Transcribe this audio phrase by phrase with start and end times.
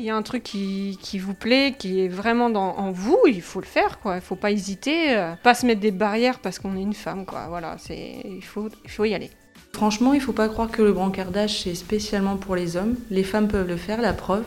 [0.00, 3.60] S'il y a un truc qui, vous plaît, qui est vraiment en vous, il faut
[3.60, 4.14] le faire, quoi.
[4.14, 7.26] Il faut pas hésiter, euh, pas se mettre des barrières parce qu'on est une femme,
[7.26, 7.48] quoi.
[7.50, 9.28] Voilà, c'est, il faut, il faut y aller.
[9.74, 12.96] Franchement, il faut pas croire que le brancardage c'est spécialement pour les hommes.
[13.10, 14.44] Les femmes peuvent le faire, la preuve.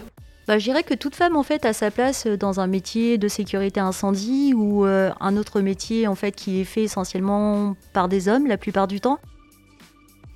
[0.47, 3.27] Bah, je dirais que toute femme en fait a sa place dans un métier de
[3.27, 8.27] sécurité incendie ou euh, un autre métier en fait qui est fait essentiellement par des
[8.27, 9.19] hommes la plupart du temps.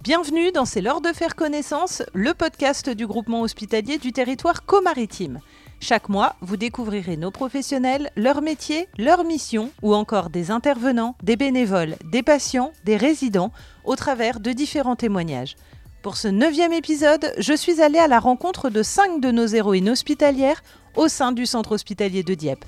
[0.08, 5.42] Bienvenue dans C'est l'heure de faire connaissance, le podcast du groupement hospitalier du territoire comaritime.
[5.82, 11.36] Chaque mois, vous découvrirez nos professionnels, leur métier, leur mission ou encore des intervenants, des
[11.36, 13.51] bénévoles, des patients, des résidents
[13.84, 15.57] au travers de différents témoignages.
[16.04, 19.89] Pour ce neuvième épisode, je suis allée à la rencontre de cinq de nos héroïnes
[19.89, 20.64] hospitalières
[20.96, 22.64] au sein du centre hospitalier de Dieppe.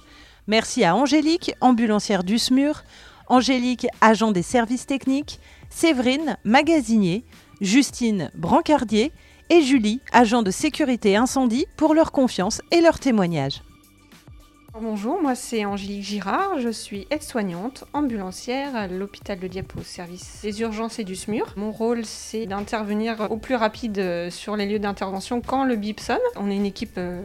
[0.48, 2.84] Merci à Angélique, ambulancière du SMUR,
[3.30, 7.24] Angélique, agent des services techniques, Séverine, magasinier,
[7.62, 9.12] Justine, brancardier
[9.50, 13.62] et Julie, agent de sécurité incendie, pour leur confiance et leur témoignage.
[14.78, 20.42] Bonjour, moi c'est Angélique Girard, je suis aide-soignante, ambulancière à l'hôpital de Dieppe au service
[20.44, 21.54] des urgences et du SMUR.
[21.58, 26.00] Mon rôle c'est d'intervenir au plus rapide euh, sur les lieux d'intervention quand le bip
[26.00, 26.20] sonne.
[26.36, 27.22] On est une équipe euh,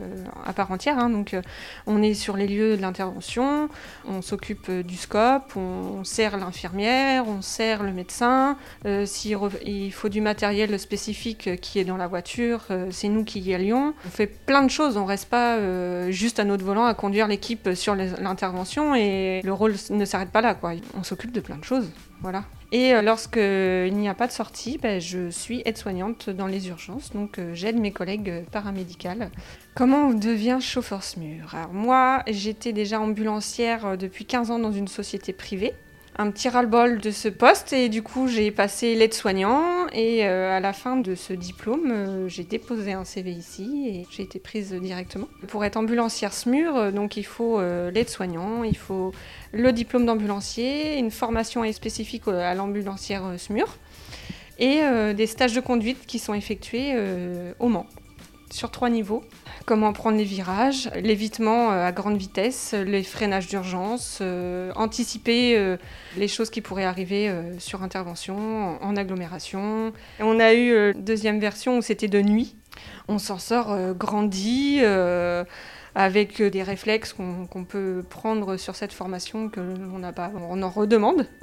[0.47, 1.43] à part entière, hein, donc euh,
[1.87, 3.69] on est sur les lieux de l'intervention,
[4.09, 8.57] on s'occupe du scope, on, sert l'infirmière, on sert le médecin.
[9.05, 13.55] S'il il faut du matériel spécifique qui est dans la voiture, c'est nous qui y
[13.55, 13.95] allions.
[14.07, 17.75] On fait plein de choses, on reste pas juste à notre volant à conduire l'équipe
[17.75, 20.55] sur l'intervention et le rôle ne s'arrête pas là.
[20.55, 20.75] Quoi.
[20.97, 21.91] On s'occupe de plein de choses.
[22.21, 22.45] Voilà.
[22.71, 27.13] Et euh, lorsqu'il n'y a pas de sortie, ben, je suis aide-soignante dans les urgences,
[27.13, 29.31] donc euh, j'aide mes collègues paramédicales.
[29.75, 34.73] Comment on devient chauffeur SMUR Alors moi, j'étais déjà ambulancière euh, depuis 15 ans dans
[34.73, 35.75] une société privée
[36.17, 40.61] un petit ras-le-bol de ce poste et du coup j'ai passé l'aide-soignant et euh, à
[40.61, 44.73] la fin de ce diplôme euh, j'ai déposé un CV ici et j'ai été prise
[44.73, 45.29] directement.
[45.49, 49.13] Pour être ambulancière SMUR, euh, donc il faut l'aide-soignant, il faut
[49.53, 53.77] le diplôme d'ambulancier, une formation spécifique à l'ambulancière SMUR
[54.59, 54.81] et
[55.15, 56.95] des stages de conduite qui sont effectués
[57.59, 57.87] au Mans
[58.51, 59.23] sur trois niveaux.
[59.67, 65.77] Comment prendre les virages, l'évitement euh, à grande vitesse, les freinages d'urgence, euh, anticiper euh,
[66.17, 69.93] les choses qui pourraient arriver sur intervention, en, agglomération.
[70.21, 72.57] on a eu une deuxième version où c'était de nuit.
[73.09, 74.81] On s'en sort grandi
[75.95, 80.31] avec des réflexes qu'on peut prendre sur cette formation que l'on n'a pas.
[80.49, 81.27] On en redemande.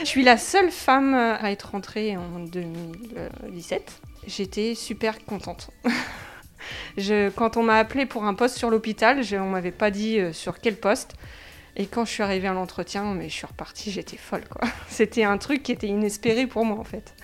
[0.00, 5.70] Je suis la seule femme à être rentrée en 2017 j'étais super contente.
[7.36, 10.60] quand on m'a appelé pour un poste sur l'hôpital, on m'avait pas dit euh, sur
[10.60, 11.14] quel poste.
[11.76, 14.68] Et quand je suis arrivée à l'entretien, mais je suis repartie, j'étais folle quoi.
[14.88, 17.14] C'était un truc qui était inespéré pour moi en fait.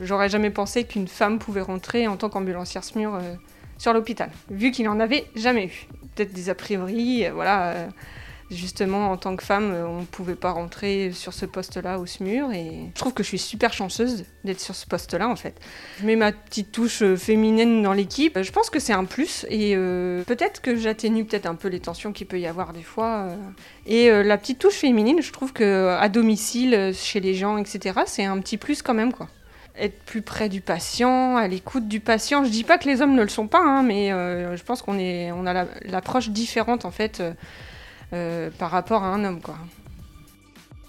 [0.00, 3.34] J'aurais jamais pensé qu'une femme pouvait rentrer en tant qu'ambulancière SMUR euh,
[3.78, 5.88] sur l'hôpital, vu qu'il n'en avait jamais eu.
[6.14, 7.88] Peut-être des a priori, euh, voilà
[8.50, 12.06] justement, en tant que femme, euh, on ne pouvait pas rentrer sur ce poste-là au
[12.06, 12.52] SMUR.
[12.52, 15.60] Et je trouve que je suis super chanceuse d'être sur ce poste-là, en fait.
[16.00, 18.40] Je mets ma petite touche euh, féminine dans l'équipe.
[18.40, 19.46] Je pense que c'est un plus.
[19.48, 22.82] Et euh, peut-être que j'atténue peut-être un peu les tensions qu'il peut y avoir des
[22.82, 23.28] fois.
[23.86, 28.24] Et la petite touche féminine, je trouve que à domicile, chez les gens, etc., c'est
[28.24, 29.28] un petit plus quand même, quoi
[29.76, 32.44] être plus près du patient, à l'écoute du patient.
[32.44, 34.98] Je dis pas que les hommes ne le sont pas, hein, mais je pense qu'on
[35.00, 37.20] est, on a l'approche différente en fait
[38.58, 39.40] par rapport à un homme.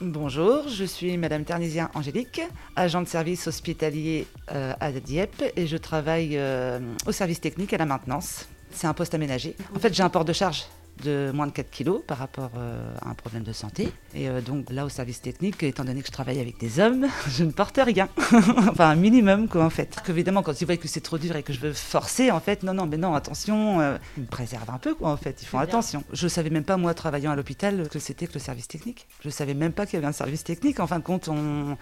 [0.02, 2.42] Bonjour, je suis Madame Ternisien Angélique,
[2.76, 7.78] agent de service hospitalier euh, à Dieppe et je travaille euh, au service technique à
[7.78, 8.46] la maintenance.
[8.72, 9.56] C'est un poste aménagé.
[9.74, 10.66] En fait, j'ai un port de charge
[11.04, 13.92] de moins de 4 kilos par rapport euh, à un problème de santé.
[14.14, 17.08] Et euh, donc là, au service technique, étant donné que je travaille avec des hommes,
[17.28, 18.08] je ne porte rien.
[18.32, 20.02] enfin, un minimum, quoi, en fait.
[20.08, 22.64] Évidemment, quand ils voient que c'est trop dur et que je veux forcer, en fait,
[22.64, 25.42] non, non, mais non, attention, euh, ils me préservent un peu, quoi, en fait.
[25.42, 26.04] Ils font attention.
[26.14, 29.08] Je ne savais même pas, moi, travaillant à l'hôpital, que c'était que le service technique.
[29.22, 30.80] Je ne savais même pas qu'il y avait un service technique.
[30.80, 31.78] En fin de compte, on...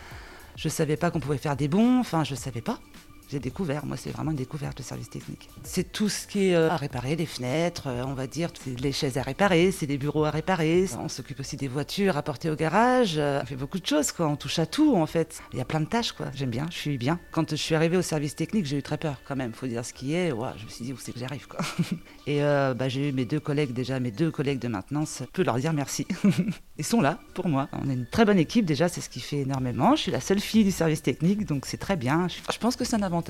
[0.55, 1.99] je ne savais pas qu'on pouvait faire des bons.
[1.99, 2.79] Enfin, je ne savais pas
[3.33, 3.83] j'ai découvert.
[3.85, 5.49] Moi, c'est vraiment une découverte, le service technique.
[5.63, 8.49] C'est tout ce qui est euh, à réparer, les fenêtres, euh, on va dire,
[8.79, 10.85] les chaises à réparer, c'est les bureaux à réparer.
[10.99, 13.15] On s'occupe aussi des voitures à porter au garage.
[13.17, 14.27] Euh, on fait beaucoup de choses, quoi.
[14.27, 15.41] On touche à tout, en fait.
[15.51, 16.27] Il y a plein de tâches, quoi.
[16.35, 17.19] J'aime bien, je suis bien.
[17.31, 19.51] Quand je suis arrivée au service technique, j'ai eu très peur, quand même.
[19.53, 20.31] Faut dire ce qui est.
[20.31, 21.61] Ouais, je me suis dit, où c'est que j'arrive, quoi.
[22.27, 25.17] Et bah, j'ai eu mes deux collègues, déjà, mes deux collègues de maintenance.
[25.21, 26.05] Je peux leur dire merci.
[26.77, 27.67] Ils sont là pour moi.
[27.71, 29.95] On est une très bonne équipe, déjà, c'est ce qui fait énormément.
[29.95, 32.27] Je suis la seule fille du service technique, donc c'est très bien.
[32.27, 33.22] Je pense que c'est un avantage.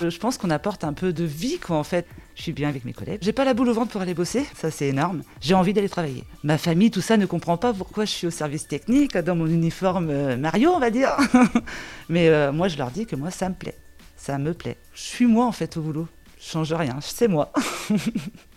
[0.00, 2.06] Je pense qu'on apporte un peu de vie, quoi, en fait.
[2.36, 3.18] Je suis bien avec mes collègues.
[3.20, 5.22] J'ai pas la boule au ventre pour aller bosser, ça c'est énorme.
[5.40, 6.24] J'ai envie d'aller travailler.
[6.42, 9.46] Ma famille, tout ça, ne comprend pas pourquoi je suis au service technique, dans mon
[9.46, 11.16] uniforme euh, Mario, on va dire.
[12.08, 13.76] Mais euh, moi, je leur dis que moi, ça me plaît.
[14.16, 14.76] Ça me plaît.
[14.94, 16.08] Je suis moi, en fait, au boulot.
[16.40, 17.52] change rien, c'est moi.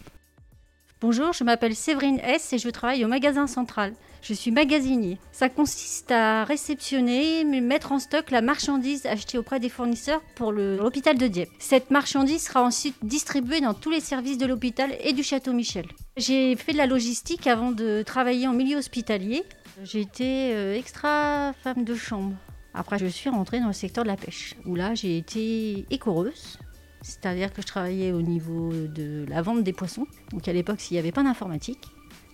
[1.04, 3.94] Bonjour, je m'appelle Séverine S et je travaille au magasin central.
[4.22, 5.18] Je suis magasinier.
[5.34, 11.18] Ça consiste à réceptionner, mettre en stock la marchandise achetée auprès des fournisseurs pour l'hôpital
[11.18, 11.50] de Dieppe.
[11.60, 15.88] Cette marchandise sera ensuite distribuée dans tous les services de l'hôpital et du château Michel.
[16.16, 19.44] J'ai fait de la logistique avant de travailler en milieu hospitalier.
[19.84, 22.34] J'ai été euh, extra femme de chambre.
[22.74, 26.60] Après, je suis rentrée dans le secteur de la pêche, où là, j'ai été écoreuse.
[27.04, 30.08] C'est-à-dire que je travaillais au niveau de la vente des poissons.
[30.32, 31.92] Donc à l'époque, s'il n'y avait pas d'informatique,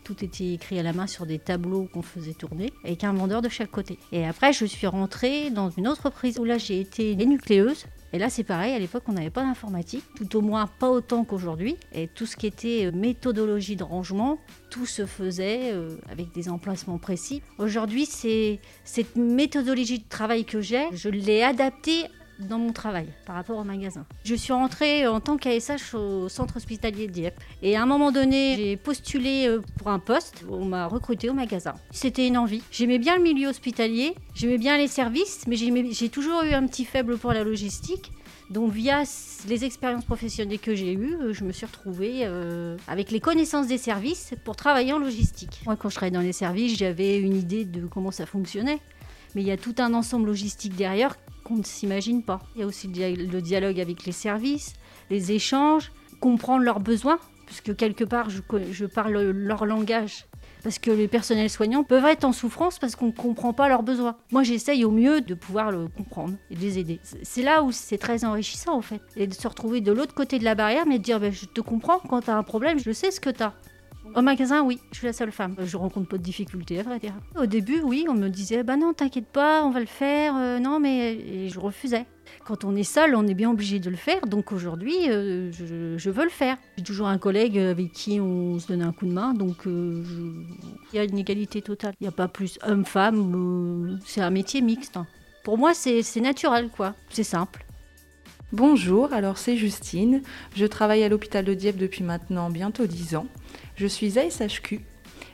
[0.09, 3.41] tout était écrit à la main sur des tableaux qu'on faisait tourner, avec un vendeur
[3.41, 3.99] de chaque côté.
[4.11, 7.85] Et après, je suis rentrée dans une autre prise où là, j'ai été nucléeuse.
[8.11, 11.23] Et là, c'est pareil, à l'époque, on n'avait pas d'informatique, tout au moins pas autant
[11.25, 11.77] qu'aujourd'hui.
[11.93, 14.39] Et tout ce qui était euh, méthodologie de rangement,
[14.71, 17.43] tout se faisait euh, avec des emplacements précis.
[17.59, 22.05] Aujourd'hui, c'est cette méthodologie de travail que j'ai, je l'ai adaptée
[22.39, 24.05] dans mon travail par rapport au magasin.
[24.23, 27.39] Je suis rentrée en tant qu'ASH au centre hospitalier de Dieppe.
[27.61, 30.43] Et à un moment donné, j'ai postulé euh, pour un poste.
[30.49, 31.73] On m'a recruté au magasin.
[31.91, 32.63] C'était une envie.
[32.71, 36.85] J'aimais bien le milieu hospitalier, j'aimais bien les services, mais j'ai toujours eu un petit
[36.85, 38.11] faible pour la logistique.
[38.49, 39.03] Donc via
[39.47, 43.67] les expériences professionnelles que j'ai eues, euh, je me suis retrouvée euh, avec les connaissances
[43.67, 45.61] des services pour travailler en logistique.
[45.65, 48.79] Moi, quand je travaillais dans les services, j'avais une idée de comment ça fonctionnait.
[49.35, 51.15] Mais il y a tout un ensemble logistique derrière
[51.49, 52.39] qu'on ne s'imagine pas.
[52.55, 54.73] Il y a aussi le dialogue avec les services,
[55.09, 55.91] les échanges,
[56.21, 60.25] comprendre leurs besoins, puisque quelque part je, parle leur langage.
[60.61, 63.81] Parce que les personnels soignants peuvent être en souffrance parce qu'on ne comprend pas leurs
[63.81, 64.17] besoins.
[64.31, 66.99] Moi, j'essaye au mieux de pouvoir le comprendre et de les aider.
[67.23, 69.01] C'est là où c'est très enrichissant, en fait.
[69.15, 71.45] Et de se retrouver de l'autre côté de la barrière, mais de dire ben, Je
[71.45, 73.53] te comprends, quand tu as un problème, je sais ce que tu as.
[74.15, 75.55] Au magasin, oui, je suis la seule femme.
[75.59, 77.13] Je rencontre pas de difficultés, à vrai dire.
[77.37, 80.35] Au début, oui, on me disait, bah non, t'inquiète pas, on va le faire.
[80.35, 82.05] Euh, non, mais et je refusais.
[82.45, 84.21] Quand on est seul, on est bien obligé de le faire.
[84.25, 86.57] Donc aujourd'hui, euh, je, veux le faire.
[86.77, 89.33] J'ai toujours un collègue avec qui on se donne un coup de main.
[89.33, 90.03] Donc euh,
[90.91, 91.93] il y a une égalité totale.
[91.99, 93.99] Il n'y a pas plus homme-femme.
[94.05, 94.97] c'est un métier mixte.
[94.97, 95.07] Hein.
[95.43, 96.95] Pour moi, c'est naturel, quoi.
[97.09, 97.65] C'est simple.
[98.51, 100.23] Bonjour, alors c'est Justine.
[100.55, 103.27] Je travaille à l'hôpital de Dieppe depuis maintenant bientôt 10 ans.
[103.79, 104.81] Je suis ASHQ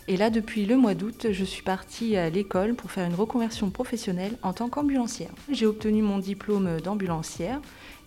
[0.08, 3.72] et là depuis le mois d'août, je suis partie à l'école pour faire une reconversion
[3.72, 5.32] professionnelle en tant qu'ambulancière.
[5.52, 7.60] J'ai obtenu mon diplôme d'ambulancière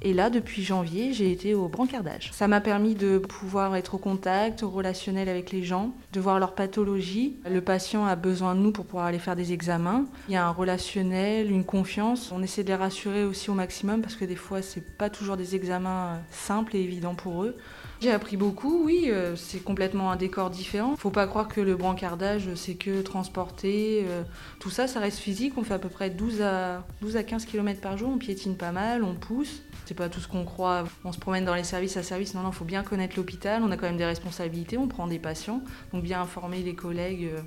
[0.02, 2.30] et là depuis janvier, j'ai été au brancardage.
[2.32, 6.54] Ça m'a permis de pouvoir être au contact, relationnel avec les gens, de voir leur
[6.54, 7.34] pathologie.
[7.50, 10.04] Le patient a besoin de nous pour pouvoir aller faire des examens.
[10.28, 12.30] Il y a un relationnel, une confiance.
[12.30, 15.36] On essaie de les rassurer aussi au maximum parce que des fois, c'est pas toujours
[15.36, 17.56] des examens simples et évidents pour eux.
[18.00, 20.94] J'ai appris beaucoup, oui, euh, c'est complètement un décor différent.
[20.96, 24.22] Faut pas croire que le brancardage, c'est que transporter, euh,
[24.60, 25.54] tout ça, ça reste physique.
[25.56, 28.56] On fait à peu près 12 à, 12 à 15 km par jour, on piétine
[28.56, 29.62] pas mal, on pousse.
[29.84, 30.84] C'est pas tout ce qu'on croit.
[31.04, 32.34] On se promène dans les services à service.
[32.34, 33.64] Non, non, faut bien connaître l'hôpital.
[33.64, 34.78] On a quand même des responsabilités.
[34.78, 35.60] On prend des patients.
[35.92, 37.40] Donc bien informer les collègues euh,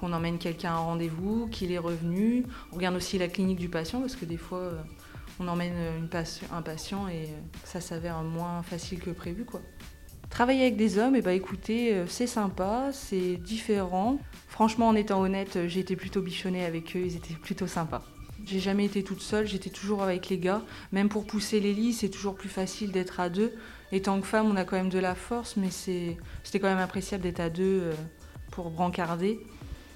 [0.00, 2.46] qu'on emmène quelqu'un à un rendez-vous, qu'il est revenu.
[2.72, 4.72] On regarde aussi la clinique du patient parce que des fois,
[5.40, 5.74] on emmène
[6.52, 7.28] un patient et
[7.64, 9.60] ça s'avère moins facile que prévu, quoi.
[10.30, 14.18] Travailler avec des hommes, et eh ben, écoutez, euh, c'est sympa, c'est différent.
[14.48, 18.02] Franchement, en étant honnête, euh, j'ai été plutôt bichonnée avec eux, ils étaient plutôt sympas.
[18.44, 20.62] J'ai jamais été toute seule, j'étais toujours avec les gars.
[20.90, 23.54] Même pour pousser les lits, c'est toujours plus facile d'être à deux.
[23.92, 26.78] Et tant que femme, on a quand même de la force, mais c'était quand même
[26.78, 27.92] appréciable d'être à deux euh,
[28.50, 29.38] pour brancarder.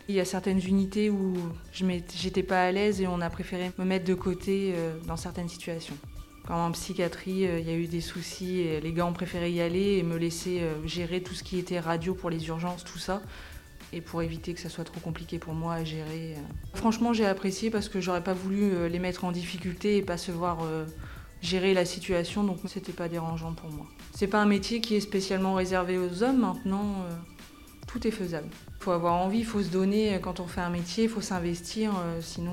[0.09, 1.35] Il y a certaines unités où
[1.73, 4.75] je n'étais pas à l'aise et on a préféré me mettre de côté
[5.07, 5.97] dans certaines situations.
[6.49, 9.61] Quand en psychiatrie, euh, il y a eu des soucis, les gars ont préféré y
[9.61, 12.99] aller et me laisser euh, gérer tout ce qui était radio pour les urgences, tout
[12.99, 13.21] ça.
[13.93, 16.37] Et pour éviter que ça soit trop compliqué pour moi à gérer.
[16.37, 16.41] Euh.
[16.73, 20.33] Franchement, j'ai apprécié parce que j'aurais pas voulu les mettre en difficulté et pas se
[20.33, 20.61] voir
[21.43, 23.87] gérer la situation, donc c'était pas dérangeant pour moi.
[24.15, 27.05] C'est pas un métier qui est spécialement réservé aux hommes maintenant
[27.89, 28.49] tout est faisable.
[28.79, 31.21] Il faut avoir envie, il faut se donner quand on fait un métier, il faut
[31.21, 32.53] s'investir, euh, sinon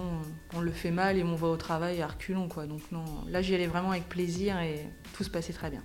[0.55, 2.47] on le fait mal et on va au travail à reculons.
[2.47, 2.65] Quoi.
[2.65, 5.83] Donc non, là j'y allais vraiment avec plaisir et tout se passait très bien.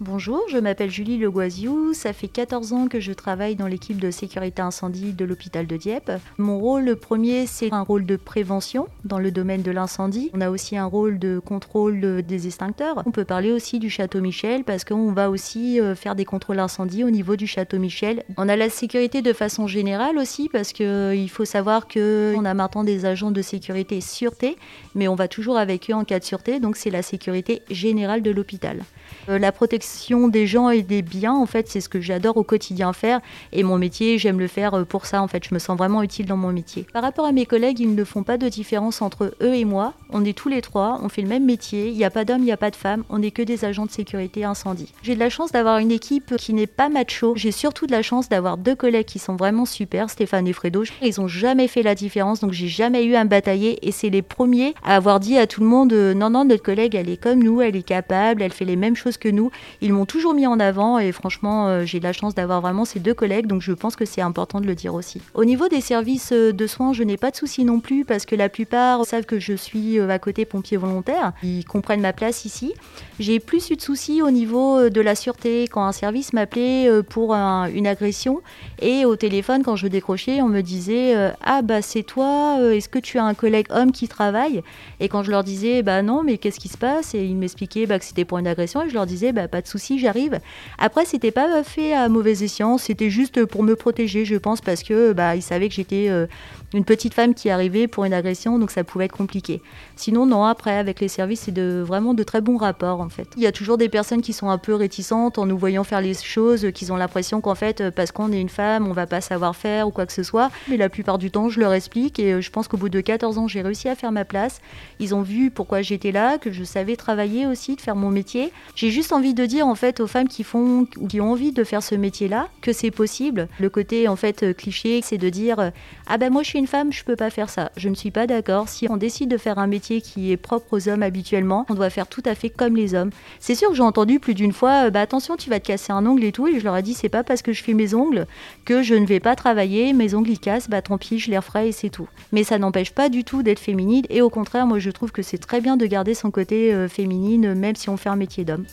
[0.00, 1.94] Bonjour, je m'appelle Julie Legoisiou.
[1.94, 5.76] Ça fait 14 ans que je travaille dans l'équipe de sécurité incendie de l'hôpital de
[5.76, 6.10] Dieppe.
[6.36, 10.32] Mon rôle premier, c'est un rôle de prévention dans le domaine de l'incendie.
[10.34, 13.04] On a aussi un rôle de contrôle des extincteurs.
[13.06, 16.58] On peut parler aussi du château Michel parce qu'on va aussi euh, faire des contrôles
[16.58, 18.24] incendie au niveau du château Michel.
[18.36, 22.54] On a la sécurité de façon générale aussi parce qu'il euh, faut savoir qu'on a
[22.54, 24.56] maintenant des agents de sécurité sûreté,
[24.96, 28.22] mais on va toujours avec eux en cas de sûreté, donc c'est la sécurité générale
[28.22, 28.80] de l'hôpital.
[29.28, 32.42] Euh, la protection des gens et des biens, en fait, c'est ce que j'adore au
[32.42, 33.20] quotidien faire.
[33.52, 35.22] Et mon métier, j'aime le faire euh, pour ça.
[35.22, 36.86] En fait, je me sens vraiment utile dans mon métier.
[36.92, 39.94] Par rapport à mes collègues, ils ne font pas de différence entre eux et moi.
[40.10, 41.88] On est tous les trois, on fait le même métier.
[41.88, 43.04] Il n'y a pas d'hommes, il n'y a pas de femmes.
[43.08, 44.92] On n'est que des agents de sécurité incendie.
[45.02, 47.34] J'ai de la chance d'avoir une équipe qui n'est pas macho.
[47.36, 50.84] J'ai surtout de la chance d'avoir deux collègues qui sont vraiment super, Stéphane et Fredo.
[51.02, 53.86] Ils ont jamais fait la différence, donc j'ai jamais eu à me batailler.
[53.86, 56.62] Et c'est les premiers à avoir dit à tout le monde euh, non, non, notre
[56.62, 59.50] collègue, elle est comme nous, elle est capable, elle fait les mêmes choses que nous.
[59.80, 63.00] Ils m'ont toujours mis en avant et franchement, euh, j'ai la chance d'avoir vraiment ces
[63.00, 65.20] deux collègues, donc je pense que c'est important de le dire aussi.
[65.34, 68.26] Au niveau des services euh, de soins, je n'ai pas de soucis non plus parce
[68.26, 71.32] que la plupart savent que je suis à côté pompier volontaire.
[71.42, 72.74] Ils comprennent ma place ici.
[73.18, 77.34] J'ai plus eu de soucis au niveau de la sûreté quand un service m'appelait pour
[77.34, 78.42] une agression
[78.80, 82.98] et au téléphone, quand je décrochais, on me disait Ah, bah c'est toi, est-ce que
[82.98, 84.62] tu as un collègue homme qui travaille?
[85.00, 87.14] Et quand je leur disais Bah non, mais qu'est-ce qui se passe?
[87.14, 89.66] Et ils m'expliquaient bah, que c'était pour une agression je leur disais bah, Pas de
[89.66, 90.40] souci, j'arrive.
[90.78, 94.82] Après, c'était pas fait à mauvaise escient, c'était juste pour me protéger, je pense, parce
[94.82, 96.26] que bah, ils savaient que j'étais euh,
[96.72, 99.62] une petite femme qui arrivait pour une agression, donc ça pouvait être compliqué.
[99.96, 103.28] Sinon, non, après, avec les services, c'est de, vraiment de très bons rapports, en fait.
[103.36, 106.00] Il y a toujours des personnes qui sont un peu réticentes en nous voyant faire
[106.00, 109.20] les choses, qui ont l'impression qu'en fait, parce qu'on est une femme, on va pas
[109.20, 110.50] savoir faire ou quoi que ce soit.
[110.68, 113.00] Mais la plupart du temps, je leur explique et euh, je pense qu'au bout de
[113.00, 114.60] 14 ans, j'ai réussi à faire ma place.
[115.00, 118.52] Ils ont vu pourquoi j'étais là, que je savais travailler aussi, de faire mon métier.
[118.74, 121.64] J'ai juste envie de dire, en fait, aux femmes qui font, qui ont envie de
[121.64, 123.48] faire ce métier-là, que c'est possible.
[123.58, 125.70] Le côté, en fait, euh, cliché, c'est de dire, euh,
[126.06, 127.70] ah ben moi, je suis femme, je peux pas faire ça.
[127.76, 128.68] Je ne suis pas d'accord.
[128.68, 131.90] Si on décide de faire un métier qui est propre aux hommes habituellement, on doit
[131.90, 133.10] faire tout à fait comme les hommes.
[133.40, 135.92] C'est sûr que j'ai entendu plus d'une fois, euh, bah attention, tu vas te casser
[135.92, 137.74] un ongle et tout, et je leur ai dit, c'est pas parce que je fais
[137.74, 138.26] mes ongles
[138.64, 141.38] que je ne vais pas travailler, mes ongles ils cassent, bah tant pis, je les
[141.38, 142.08] referai et c'est tout.
[142.32, 145.22] Mais ça n'empêche pas du tout d'être féminine, et au contraire, moi je trouve que
[145.22, 148.44] c'est très bien de garder son côté euh, féminine, même si on fait un métier
[148.44, 148.64] d'homme.